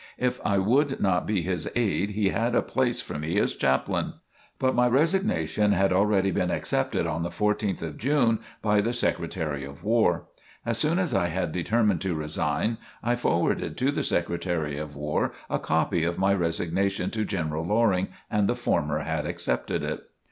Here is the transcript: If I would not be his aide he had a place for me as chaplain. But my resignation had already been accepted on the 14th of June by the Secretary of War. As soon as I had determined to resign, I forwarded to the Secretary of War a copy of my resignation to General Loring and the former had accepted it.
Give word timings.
If 0.17 0.41
I 0.43 0.57
would 0.57 0.99
not 0.99 1.27
be 1.27 1.43
his 1.43 1.69
aide 1.75 2.09
he 2.09 2.29
had 2.29 2.55
a 2.55 2.63
place 2.63 3.01
for 3.01 3.19
me 3.19 3.37
as 3.37 3.53
chaplain. 3.53 4.13
But 4.57 4.73
my 4.73 4.87
resignation 4.87 5.73
had 5.73 5.93
already 5.93 6.31
been 6.31 6.49
accepted 6.49 7.05
on 7.05 7.21
the 7.21 7.29
14th 7.29 7.83
of 7.83 7.99
June 7.99 8.39
by 8.63 8.81
the 8.81 8.93
Secretary 8.93 9.63
of 9.63 9.83
War. 9.83 10.25
As 10.65 10.79
soon 10.79 10.97
as 10.97 11.13
I 11.13 11.27
had 11.27 11.51
determined 11.51 12.01
to 12.01 12.15
resign, 12.15 12.79
I 13.03 13.15
forwarded 13.15 13.77
to 13.77 13.91
the 13.91 14.01
Secretary 14.01 14.75
of 14.79 14.95
War 14.95 15.33
a 15.51 15.59
copy 15.59 16.03
of 16.03 16.17
my 16.17 16.33
resignation 16.33 17.11
to 17.11 17.23
General 17.23 17.63
Loring 17.63 18.07
and 18.31 18.49
the 18.49 18.55
former 18.55 19.03
had 19.03 19.27
accepted 19.27 19.83
it. 19.83 20.01